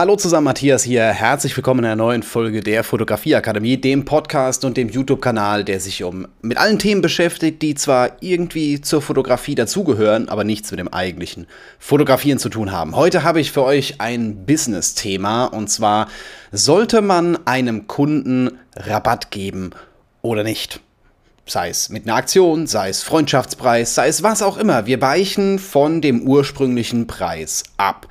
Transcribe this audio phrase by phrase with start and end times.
[0.00, 1.02] Hallo zusammen, Matthias hier.
[1.08, 6.02] Herzlich willkommen in einer neuen Folge der Fotografieakademie, dem Podcast und dem YouTube-Kanal, der sich
[6.04, 10.88] um mit allen Themen beschäftigt, die zwar irgendwie zur Fotografie dazugehören, aber nichts mit dem
[10.88, 11.46] eigentlichen
[11.78, 12.96] Fotografieren zu tun haben.
[12.96, 16.08] Heute habe ich für euch ein Business-Thema und zwar
[16.50, 19.72] sollte man einem Kunden Rabatt geben
[20.22, 20.80] oder nicht?
[21.44, 24.86] Sei es mit einer Aktion, sei es Freundschaftspreis, sei es was auch immer.
[24.86, 28.08] Wir weichen von dem ursprünglichen Preis ab.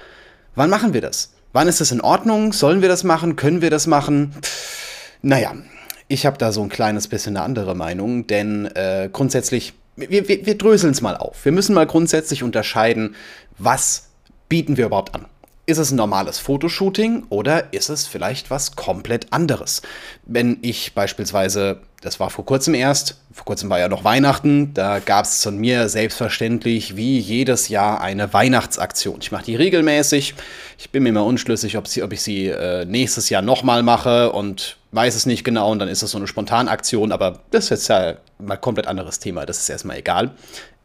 [0.53, 1.31] Wann machen wir das?
[1.51, 2.53] Wann ist das in Ordnung?
[2.53, 3.35] Sollen wir das machen?
[3.35, 4.35] Können wir das machen?
[5.23, 5.53] Naja,
[6.07, 10.45] ich habe da so ein kleines bisschen eine andere Meinung, denn äh, grundsätzlich, wir, wir,
[10.45, 11.43] wir dröseln es mal auf.
[11.45, 13.15] Wir müssen mal grundsätzlich unterscheiden,
[13.57, 14.09] was
[14.47, 15.25] bieten wir überhaupt an.
[15.69, 19.83] Ist es ein normales Fotoshooting oder ist es vielleicht was komplett anderes?
[20.25, 24.97] Wenn ich beispielsweise, das war vor kurzem erst, vor kurzem war ja noch Weihnachten, da
[24.97, 29.19] gab es von mir selbstverständlich wie jedes Jahr eine Weihnachtsaktion.
[29.21, 30.33] Ich mache die regelmäßig.
[30.79, 34.31] Ich bin mir immer unschlüssig, ob, sie, ob ich sie äh, nächstes Jahr nochmal mache
[34.31, 37.69] und weiß es nicht genau und dann ist es so eine Spontanaktion, aber das ist
[37.69, 40.31] jetzt ja mal komplett anderes Thema, das ist erstmal egal.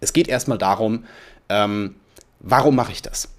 [0.00, 1.06] Es geht erstmal darum,
[1.48, 1.94] ähm,
[2.41, 3.31] warum mache ich das?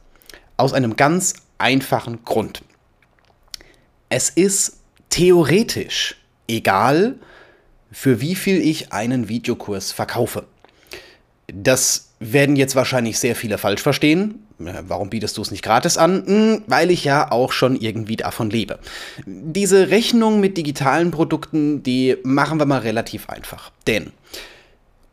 [0.57, 2.61] Aus einem ganz einfachen Grund.
[4.09, 4.77] Es ist
[5.09, 6.15] theoretisch
[6.47, 7.15] egal,
[7.91, 10.45] für wie viel ich einen Videokurs verkaufe.
[11.47, 14.45] Das werden jetzt wahrscheinlich sehr viele falsch verstehen.
[14.57, 16.25] Warum bietest du es nicht gratis an?
[16.25, 18.79] Hm, weil ich ja auch schon irgendwie davon lebe.
[19.25, 23.71] Diese Rechnung mit digitalen Produkten, die machen wir mal relativ einfach.
[23.85, 24.11] Denn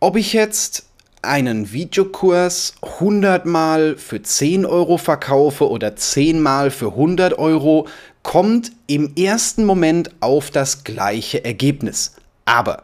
[0.00, 0.86] ob ich jetzt
[1.22, 7.86] einen Videokurs 100 Mal für 10 Euro verkaufe oder 10 Mal für 100 Euro,
[8.22, 12.16] kommt im ersten Moment auf das gleiche Ergebnis.
[12.44, 12.82] Aber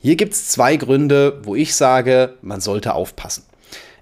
[0.00, 3.44] hier gibt es zwei Gründe, wo ich sage, man sollte aufpassen.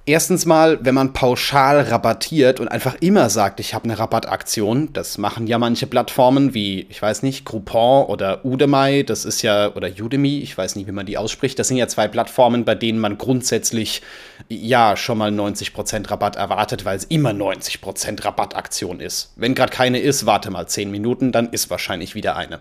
[0.04, 5.16] Erstens mal, wenn man pauschal rabattiert und einfach immer sagt, ich habe eine Rabattaktion, das
[5.16, 9.88] machen ja manche Plattformen wie, ich weiß nicht, Groupon oder Udemy, das ist ja, oder
[9.88, 12.98] Udemy, ich weiß nicht, wie man die ausspricht, das sind ja zwei Plattformen, bei denen
[12.98, 14.02] man grundsätzlich
[14.48, 19.32] ja schon mal 90% Rabatt erwartet, weil es immer 90% Rabattaktion ist.
[19.36, 22.58] Wenn gerade keine ist, warte mal 10 Minuten, dann ist wahrscheinlich wieder eine.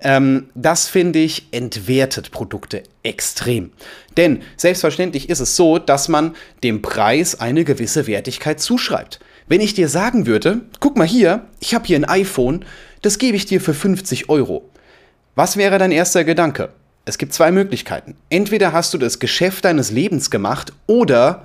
[0.00, 3.72] Ähm, das finde ich entwertet Produkte extrem.
[4.16, 9.20] Denn selbstverständlich ist es so, dass man dem Preis eine gewisse Wertigkeit zuschreibt.
[9.48, 12.64] Wenn ich dir sagen würde, guck mal hier, ich habe hier ein iPhone,
[13.02, 14.68] das gebe ich dir für 50 Euro.
[15.34, 16.72] Was wäre dein erster Gedanke?
[17.04, 18.14] Es gibt zwei Möglichkeiten.
[18.30, 21.44] Entweder hast du das Geschäft deines Lebens gemacht oder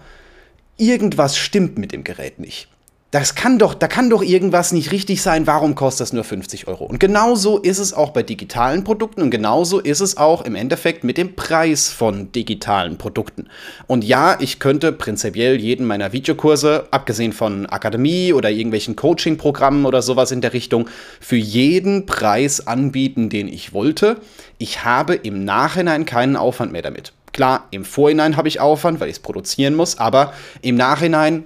[0.78, 2.70] irgendwas stimmt mit dem Gerät nicht
[3.12, 6.68] das kann doch, da kann doch irgendwas nicht richtig sein, warum kostet das nur 50
[6.68, 6.84] Euro?
[6.84, 11.06] Und genauso ist es auch bei digitalen Produkten und genauso ist es auch im Endeffekt
[11.06, 13.48] mit dem Preis von digitalen Produkten.
[13.88, 20.02] Und ja, ich könnte prinzipiell jeden meiner Videokurse, abgesehen von Akademie oder irgendwelchen Coaching-Programmen oder
[20.02, 20.90] sowas in der Richtung,
[21.22, 24.18] für jeden Preis anbieten, den ich wollte.
[24.58, 27.14] Ich habe im Nachhinein keinen Aufwand mehr damit.
[27.32, 31.46] Klar, im Vorhinein habe ich Aufwand, weil ich es produzieren muss, aber im Nachhinein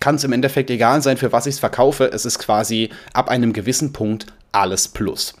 [0.00, 2.10] kann es im Endeffekt egal sein, für was ich es verkaufe.
[2.12, 5.34] Es ist quasi ab einem gewissen Punkt alles plus.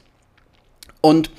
[1.00, 1.30] Und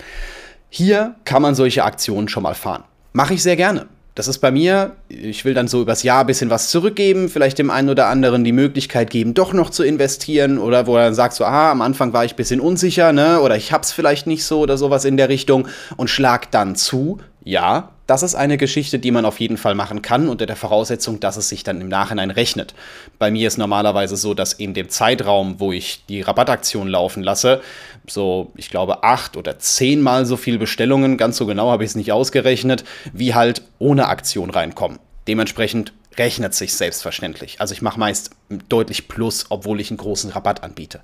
[0.70, 2.84] hier kann man solche Aktionen schon mal fahren.
[3.14, 3.88] Mache ich sehr gerne.
[4.16, 7.60] Das ist bei mir, ich will dann so übers Jahr ein bisschen was zurückgeben, vielleicht
[7.60, 11.14] dem einen oder anderen die Möglichkeit geben, doch noch zu investieren oder wo er dann
[11.14, 14.26] sagt so, ah, am Anfang war ich ein bisschen unsicher, ne, oder ich hab's vielleicht
[14.26, 17.20] nicht so oder sowas in der Richtung und schlag dann zu.
[17.48, 21.20] Ja, das ist eine Geschichte, die man auf jeden Fall machen kann, unter der Voraussetzung,
[21.20, 22.74] dass es sich dann im Nachhinein rechnet.
[23.20, 27.62] Bei mir ist normalerweise so, dass in dem Zeitraum, wo ich die Rabattaktion laufen lasse,
[28.08, 31.96] so, ich glaube, acht oder zehnmal so viele Bestellungen, ganz so genau habe ich es
[31.96, 32.84] nicht ausgerechnet,
[33.14, 34.98] wie halt ohne Aktion reinkommen.
[35.28, 37.62] Dementsprechend rechnet sich selbstverständlich.
[37.62, 38.32] Also ich mache meist
[38.70, 41.00] deutlich plus, obwohl ich einen großen Rabatt anbiete.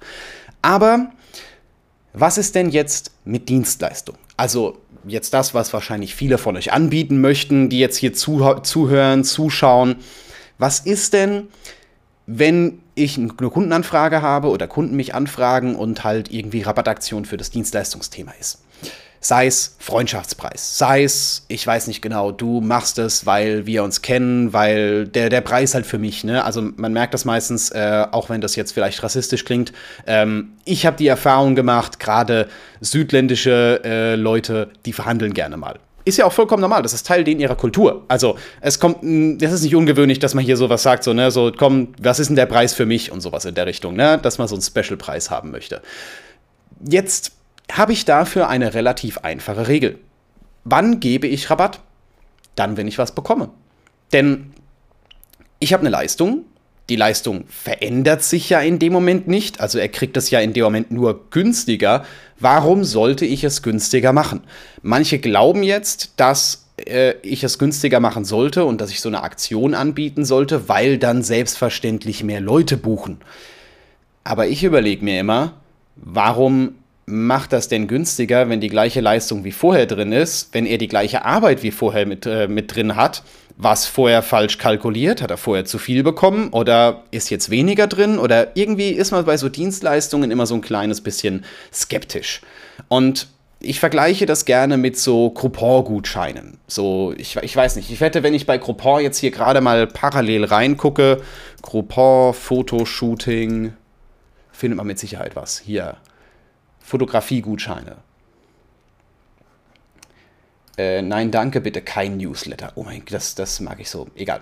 [0.63, 1.11] Aber
[2.13, 4.17] was ist denn jetzt mit Dienstleistung?
[4.37, 9.95] Also jetzt das, was wahrscheinlich viele von euch anbieten möchten, die jetzt hier zuhören, zuschauen.
[10.57, 11.47] Was ist denn,
[12.27, 17.49] wenn ich eine Kundenanfrage habe oder Kunden mich anfragen und halt irgendwie Rabattaktion für das
[17.49, 18.63] Dienstleistungsthema ist?
[19.23, 24.01] Sei es Freundschaftspreis, sei es, ich weiß nicht genau, du machst es, weil wir uns
[24.01, 26.43] kennen, weil der, der Preis halt für mich, ne?
[26.43, 29.73] Also man merkt das meistens, äh, auch wenn das jetzt vielleicht rassistisch klingt.
[30.07, 32.49] Ähm, ich habe die Erfahrung gemacht, gerade
[32.81, 35.77] südländische äh, Leute, die verhandeln gerne mal.
[36.03, 38.05] Ist ja auch vollkommen normal, das ist Teil denen ihrer Kultur.
[38.07, 41.51] Also, es kommt, es ist nicht ungewöhnlich, dass man hier sowas sagt, so, ne, so,
[41.55, 44.39] komm, was ist denn der Preis für mich und sowas in der Richtung, ne, dass
[44.39, 45.83] man so einen Special-Preis haben möchte.
[46.83, 47.33] Jetzt
[47.77, 49.99] habe ich dafür eine relativ einfache Regel.
[50.63, 51.79] Wann gebe ich Rabatt?
[52.55, 53.49] Dann, wenn ich was bekomme.
[54.13, 54.51] Denn
[55.59, 56.45] ich habe eine Leistung,
[56.89, 60.53] die Leistung verändert sich ja in dem Moment nicht, also er kriegt es ja in
[60.53, 62.03] dem Moment nur günstiger.
[62.39, 64.41] Warum sollte ich es günstiger machen?
[64.81, 69.23] Manche glauben jetzt, dass äh, ich es günstiger machen sollte und dass ich so eine
[69.23, 73.19] Aktion anbieten sollte, weil dann selbstverständlich mehr Leute buchen.
[74.23, 75.53] Aber ich überlege mir immer,
[75.95, 76.75] warum
[77.05, 80.87] macht das denn günstiger, wenn die gleiche Leistung wie vorher drin ist, wenn er die
[80.87, 83.23] gleiche Arbeit wie vorher mit, äh, mit drin hat?
[83.57, 85.21] Was vorher falsch kalkuliert?
[85.21, 88.17] Hat er vorher zu viel bekommen oder ist jetzt weniger drin?
[88.17, 92.41] Oder irgendwie ist man bei so Dienstleistungen immer so ein kleines bisschen skeptisch.
[92.87, 93.27] Und
[93.59, 96.57] ich vergleiche das gerne mit so Groupon-Gutscheinen.
[96.67, 99.85] So, ich, ich weiß nicht, ich wette, wenn ich bei Groupon jetzt hier gerade mal
[99.85, 101.21] parallel reingucke,
[101.61, 103.73] Groupon, Fotoshooting,
[104.51, 105.59] findet man mit Sicherheit was.
[105.59, 105.97] Hier,
[106.81, 107.97] Fotografie-Gutscheine.
[110.77, 112.71] Äh, nein, danke, bitte kein Newsletter.
[112.75, 114.07] Oh mein Gott, das, das mag ich so.
[114.15, 114.41] Egal.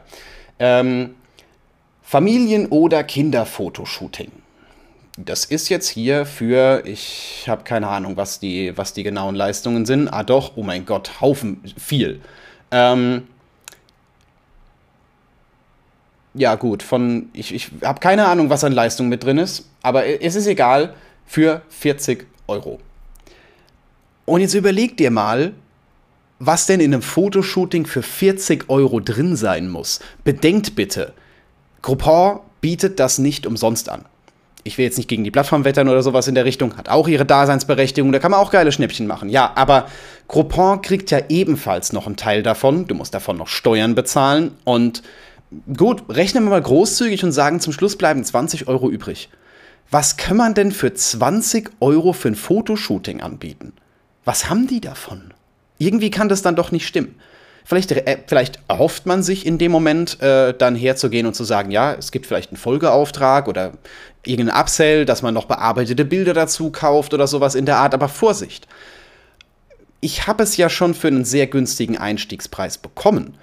[0.59, 1.15] Ähm,
[2.01, 4.31] Familien- oder Kinderfotoshooting.
[5.18, 9.86] Das ist jetzt hier für, ich habe keine Ahnung, was die, was die genauen Leistungen
[9.86, 10.07] sind.
[10.07, 12.21] Ah doch, oh mein Gott, Haufen, viel.
[12.71, 13.27] Ähm,
[16.33, 20.06] ja gut, von, ich, ich habe keine Ahnung, was an Leistung mit drin ist, aber
[20.06, 20.94] es ist egal,
[21.30, 22.80] für 40 Euro.
[24.26, 25.54] Und jetzt überleg dir mal,
[26.40, 30.00] was denn in einem Fotoshooting für 40 Euro drin sein muss.
[30.24, 31.14] Bedenkt bitte,
[31.84, 34.06] Groupon bietet das nicht umsonst an.
[34.64, 37.08] Ich will jetzt nicht gegen die Plattform wettern oder sowas in der Richtung, hat auch
[37.08, 39.30] ihre Daseinsberechtigung, da kann man auch geile Schnäppchen machen.
[39.30, 39.88] Ja, aber
[40.28, 45.04] Groupon kriegt ja ebenfalls noch einen Teil davon, du musst davon noch Steuern bezahlen und
[45.78, 49.30] gut, rechnen wir mal großzügig und sagen, zum Schluss bleiben 20 Euro übrig.
[49.91, 53.74] Was kann man denn für 20 Euro für ein Fotoshooting anbieten?
[54.24, 55.33] Was haben die davon?
[55.80, 57.15] Irgendwie kann das dann doch nicht stimmen.
[57.65, 61.71] Vielleicht, äh, vielleicht erhofft man sich in dem Moment äh, dann herzugehen und zu sagen,
[61.71, 63.74] ja, es gibt vielleicht einen Folgeauftrag oder
[64.25, 68.09] irgendeinen Upsell, dass man noch bearbeitete Bilder dazu kauft oder sowas in der Art, aber
[68.09, 68.68] Vorsicht.
[70.01, 73.36] Ich habe es ja schon für einen sehr günstigen Einstiegspreis bekommen.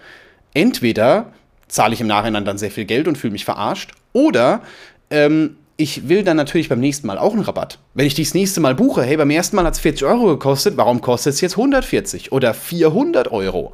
[0.54, 1.32] Entweder
[1.68, 4.62] zahle ich im Nachhinein dann sehr viel Geld und fühle mich verarscht, oder
[5.10, 7.78] ähm, ich will dann natürlich beim nächsten Mal auch einen Rabatt.
[7.94, 10.76] Wenn ich das nächste Mal buche, hey, beim ersten Mal hat es 40 Euro gekostet,
[10.76, 13.72] warum kostet es jetzt 140 oder 400 Euro?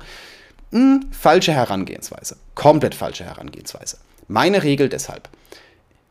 [0.72, 2.37] Hm, falsche Herangehensweise.
[2.54, 3.99] Komplett falsche Herangehensweise.
[4.26, 5.28] Meine Regel deshalb.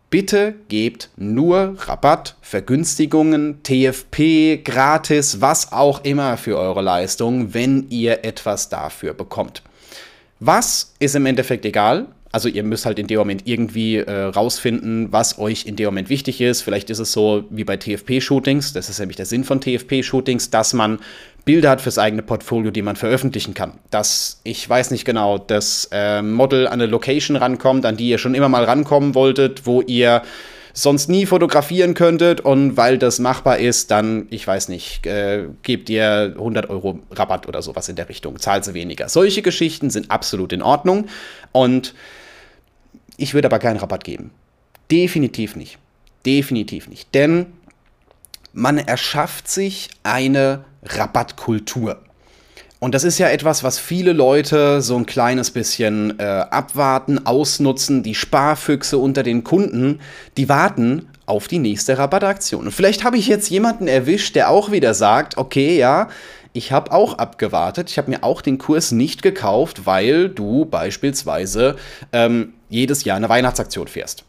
[0.09, 8.25] Bitte gebt nur Rabatt, Vergünstigungen, TFP, gratis, was auch immer für eure Leistung, wenn ihr
[8.25, 9.63] etwas dafür bekommt.
[10.39, 12.07] Was ist im Endeffekt egal?
[12.31, 16.09] Also ihr müsst halt in dem Moment irgendwie äh, rausfinden, was euch in dem Moment
[16.09, 16.61] wichtig ist.
[16.61, 20.73] Vielleicht ist es so wie bei TFP-Shootings, das ist nämlich der Sinn von TFP-Shootings, dass
[20.73, 20.99] man
[21.43, 23.73] Bilder hat fürs eigene Portfolio, die man veröffentlichen kann.
[23.89, 28.19] Dass, ich weiß nicht genau, das äh, Model an eine Location rankommt, an die ihr
[28.19, 30.21] schon immer mal rankommen wolltet, wo ihr
[30.73, 35.89] sonst nie fotografieren könntet und weil das machbar ist, dann, ich weiß nicht, äh, gebt
[35.89, 39.09] ihr 100 Euro Rabatt oder sowas in der Richtung, zahlt sie weniger.
[39.09, 41.07] Solche Geschichten sind absolut in Ordnung
[41.51, 41.93] und
[43.21, 44.31] ich würde aber keinen Rabatt geben.
[44.89, 45.77] Definitiv nicht.
[46.25, 47.13] Definitiv nicht.
[47.13, 47.47] Denn
[48.53, 51.99] man erschafft sich eine Rabattkultur.
[52.79, 58.01] Und das ist ja etwas, was viele Leute so ein kleines bisschen äh, abwarten, ausnutzen.
[58.01, 59.99] Die Sparfüchse unter den Kunden,
[60.35, 62.65] die warten auf die nächste Rabattaktion.
[62.65, 66.09] Und vielleicht habe ich jetzt jemanden erwischt, der auch wieder sagt, okay, ja,
[66.53, 71.77] ich habe auch abgewartet, ich habe mir auch den Kurs nicht gekauft, weil du beispielsweise
[72.11, 74.23] ähm, jedes Jahr eine Weihnachtsaktion fährst.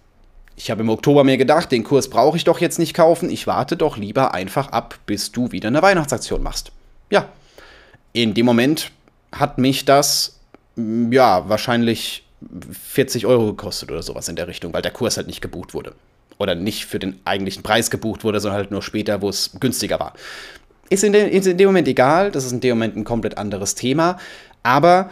[0.57, 3.47] Ich habe im Oktober mir gedacht, den Kurs brauche ich doch jetzt nicht kaufen, ich
[3.47, 6.73] warte doch lieber einfach ab, bis du wieder eine Weihnachtsaktion machst.
[7.11, 7.29] Ja,
[8.13, 8.93] in dem Moment
[9.33, 10.39] hat mich das,
[10.77, 12.25] mm, ja, wahrscheinlich
[12.89, 15.95] 40 Euro gekostet oder sowas in der Richtung, weil der Kurs halt nicht gebucht wurde.
[16.39, 20.01] Oder nicht für den eigentlichen Preis gebucht wurde, sondern halt nur später, wo es günstiger
[20.01, 20.15] war.
[20.93, 23.39] Ist in, de, ist in dem Moment egal, das ist in dem Moment ein komplett
[23.39, 24.19] anderes Thema,
[24.63, 25.09] aber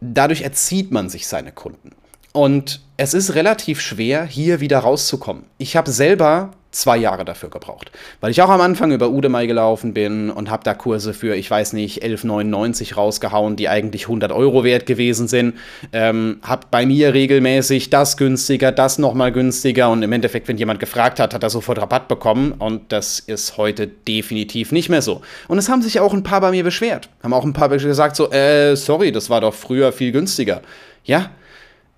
[0.00, 1.92] dadurch erzieht man sich seine Kunden.
[2.32, 5.44] Und es ist relativ schwer, hier wieder rauszukommen.
[5.56, 7.90] Ich habe selber zwei Jahre dafür gebraucht.
[8.20, 11.50] Weil ich auch am Anfang über Udemy gelaufen bin und habe da Kurse für, ich
[11.50, 15.54] weiß nicht, 11,99 rausgehauen, die eigentlich 100 Euro wert gewesen sind.
[15.92, 20.80] Ähm, hab bei mir regelmäßig das günstiger, das nochmal günstiger und im Endeffekt, wenn jemand
[20.80, 25.22] gefragt hat, hat er sofort Rabatt bekommen und das ist heute definitiv nicht mehr so.
[25.48, 27.08] Und es haben sich auch ein paar bei mir beschwert.
[27.22, 30.62] Haben auch ein paar gesagt so, äh, sorry, das war doch früher viel günstiger.
[31.04, 31.30] Ja,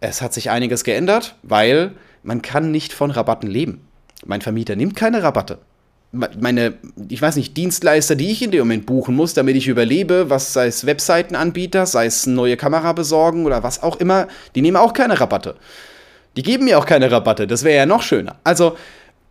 [0.01, 1.93] es hat sich einiges geändert, weil
[2.23, 3.86] man kann nicht von Rabatten leben.
[4.25, 5.59] Mein Vermieter nimmt keine Rabatte.
[6.13, 6.75] Meine,
[7.09, 10.53] ich weiß nicht, Dienstleister, die ich in dem Moment buchen muss, damit ich überlebe, was
[10.53, 14.93] sei es Webseitenanbieter, sei es neue Kamera besorgen oder was auch immer, die nehmen auch
[14.93, 15.57] keine Rabatte.
[16.37, 18.37] Die geben mir auch keine Rabatte, das wäre ja noch schöner.
[18.45, 18.77] Also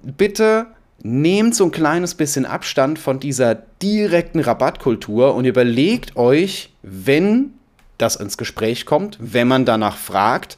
[0.03, 0.67] bitte
[1.01, 7.53] nehmt so ein kleines bisschen Abstand von dieser direkten Rabattkultur und überlegt euch, wenn
[7.97, 10.57] das ins Gespräch kommt, wenn man danach fragt,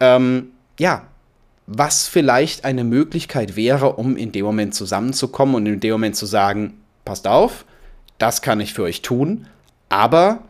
[0.00, 1.06] ähm, ja,
[1.72, 6.26] was vielleicht eine Möglichkeit wäre, um in dem Moment zusammenzukommen und in dem Moment zu
[6.26, 7.64] sagen, passt auf,
[8.18, 9.46] das kann ich für euch tun,
[9.88, 10.42] aber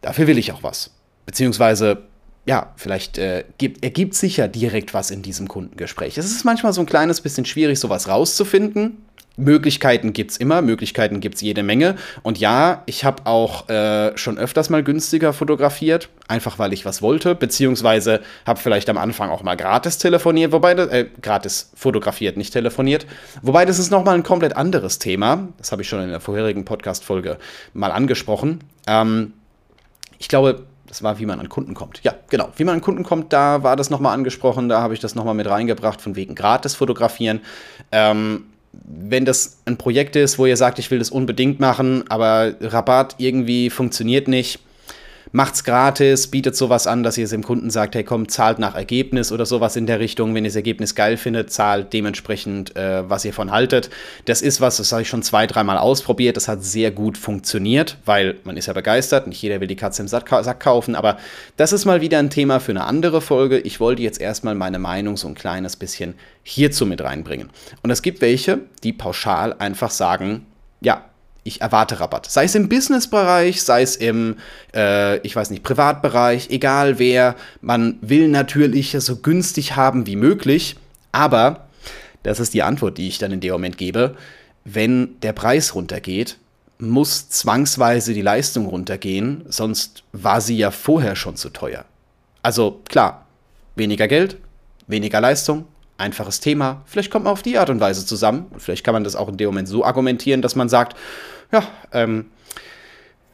[0.00, 0.92] dafür will ich auch was.
[1.26, 2.04] Beziehungsweise
[2.46, 6.16] ja, vielleicht äh, gibt, ergibt sich ja direkt was in diesem Kundengespräch.
[6.16, 9.07] Es ist manchmal so ein kleines bisschen schwierig, sowas rauszufinden.
[9.38, 11.94] Möglichkeiten gibt es immer, Möglichkeiten gibt es jede Menge.
[12.22, 17.00] Und ja, ich habe auch äh, schon öfters mal günstiger fotografiert, einfach weil ich was
[17.00, 22.52] wollte, beziehungsweise habe vielleicht am Anfang auch mal gratis telefoniert, wobei, äh, gratis fotografiert, nicht
[22.52, 23.06] telefoniert.
[23.42, 25.48] Wobei das ist nochmal ein komplett anderes Thema.
[25.56, 27.38] Das habe ich schon in der vorherigen Podcast-Folge
[27.72, 28.60] mal angesprochen.
[28.86, 29.32] Ähm,
[30.18, 32.02] ich glaube, das war, wie man an Kunden kommt.
[32.02, 32.48] Ja, genau.
[32.56, 35.34] Wie man an Kunden kommt, da war das nochmal angesprochen, da habe ich das nochmal
[35.34, 37.40] mit reingebracht, von wegen gratis fotografieren.
[37.92, 42.54] Ähm, wenn das ein Projekt ist, wo ihr sagt, ich will das unbedingt machen, aber
[42.60, 44.60] Rabatt irgendwie funktioniert nicht,
[45.32, 48.74] macht's gratis, bietet sowas an, dass ihr es dem Kunden sagt, hey komm, zahlt nach
[48.74, 50.34] Ergebnis oder sowas in der Richtung.
[50.34, 53.90] Wenn ihr das Ergebnis geil findet, zahlt dementsprechend, äh, was ihr von haltet.
[54.24, 56.36] Das ist was, das habe ich schon zwei, dreimal ausprobiert.
[56.36, 59.26] Das hat sehr gut funktioniert, weil man ist ja begeistert.
[59.26, 61.18] Nicht jeder will die Katze im Sack kaufen, aber
[61.56, 63.58] das ist mal wieder ein Thema für eine andere Folge.
[63.58, 67.50] Ich wollte jetzt erstmal meine Meinung so ein kleines bisschen hierzu mit reinbringen.
[67.82, 70.46] Und es gibt welche, die pauschal einfach sagen,
[70.80, 71.04] ja,
[71.44, 72.30] ich erwarte Rabatt.
[72.30, 74.36] Sei es im Businessbereich, sei es im,
[74.74, 77.36] äh, ich weiß nicht, Privatbereich, egal wer.
[77.60, 80.76] Man will natürlich so günstig haben wie möglich,
[81.12, 81.68] aber
[82.22, 84.16] das ist die Antwort, die ich dann in dem Moment gebe.
[84.64, 86.36] Wenn der Preis runtergeht,
[86.78, 91.84] muss zwangsweise die Leistung runtergehen, sonst war sie ja vorher schon zu teuer.
[92.42, 93.26] Also klar,
[93.74, 94.36] weniger Geld,
[94.86, 95.66] weniger Leistung,
[95.98, 96.82] einfaches Thema.
[96.86, 98.46] Vielleicht kommt man auf die Art und Weise zusammen.
[98.56, 100.96] Vielleicht kann man das auch in dem Moment so argumentieren, dass man sagt,
[101.52, 101.62] ja,
[101.92, 102.26] ähm,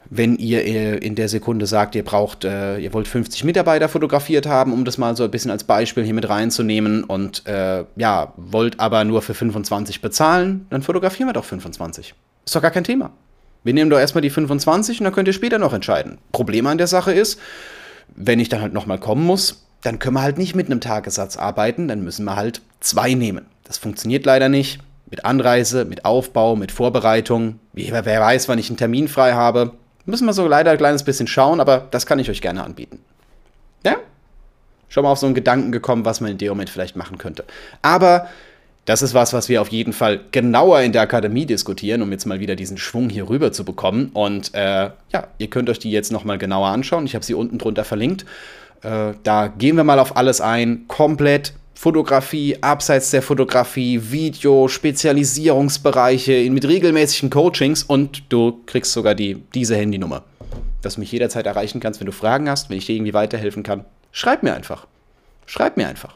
[0.09, 4.45] wenn ihr äh, in der Sekunde sagt, ihr braucht, äh, ihr wollt 50 Mitarbeiter fotografiert
[4.45, 8.33] haben, um das mal so ein bisschen als Beispiel hier mit reinzunehmen und äh, ja,
[8.37, 12.13] wollt aber nur für 25 bezahlen, dann fotografieren wir doch 25.
[12.45, 13.11] Ist doch gar kein Thema.
[13.63, 16.19] Wir nehmen doch erstmal die 25 und dann könnt ihr später noch entscheiden.
[16.31, 17.39] Problem an der Sache ist,
[18.15, 21.37] wenn ich dann halt nochmal kommen muss, dann können wir halt nicht mit einem Tagessatz
[21.37, 23.45] arbeiten, dann müssen wir halt zwei nehmen.
[23.63, 27.59] Das funktioniert leider nicht mit Anreise, mit Aufbau, mit Vorbereitung.
[27.73, 29.71] Wer, wer weiß, wann ich einen Termin frei habe.
[30.05, 32.99] Müssen wir so leider ein kleines bisschen schauen, aber das kann ich euch gerne anbieten.
[33.83, 33.97] Ja?
[34.89, 37.43] Schon mal auf so einen Gedanken gekommen, was man in dem Moment vielleicht machen könnte.
[37.81, 38.27] Aber
[38.85, 42.25] das ist was, was wir auf jeden Fall genauer in der Akademie diskutieren, um jetzt
[42.25, 44.11] mal wieder diesen Schwung hier rüber zu bekommen.
[44.13, 47.05] Und äh, ja, ihr könnt euch die jetzt nochmal genauer anschauen.
[47.05, 48.25] Ich habe sie unten drunter verlinkt.
[48.81, 56.49] Äh, da gehen wir mal auf alles ein, komplett Fotografie, abseits der Fotografie, Video, Spezialisierungsbereiche
[56.49, 60.23] mit regelmäßigen Coachings und du kriegst sogar die, diese Handynummer,
[60.81, 63.61] dass du mich jederzeit erreichen kannst, wenn du Fragen hast, wenn ich dir irgendwie weiterhelfen
[63.61, 63.85] kann.
[64.11, 64.87] Schreib mir einfach.
[65.45, 66.15] Schreib mir einfach.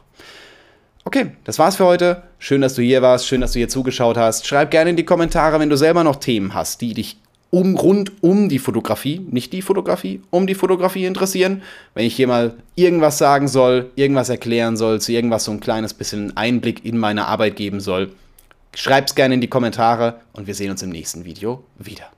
[1.04, 2.22] Okay, das war's für heute.
[2.38, 4.46] Schön, dass du hier warst, schön, dass du hier zugeschaut hast.
[4.46, 7.16] Schreib gerne in die Kommentare, wenn du selber noch Themen hast, die dich
[7.50, 11.62] um, rund um die Fotografie, nicht die Fotografie, um die Fotografie interessieren.
[11.94, 15.94] Wenn ich hier mal irgendwas sagen soll, irgendwas erklären soll, zu irgendwas so ein kleines
[15.94, 18.12] bisschen Einblick in meine Arbeit geben soll,
[18.74, 22.10] schreib's gerne in die Kommentare und wir sehen uns im nächsten Video wieder.